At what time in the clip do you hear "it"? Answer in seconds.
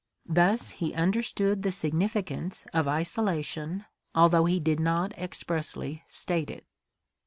6.49-6.65